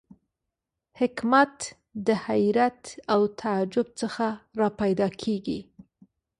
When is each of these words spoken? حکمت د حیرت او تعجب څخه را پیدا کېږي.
حکمت 0.99 1.57
د 2.05 2.07
حیرت 2.25 2.81
او 3.13 3.21
تعجب 3.39 3.87
څخه 4.01 4.27
را 4.59 4.69
پیدا 4.81 5.07
کېږي. 5.21 5.59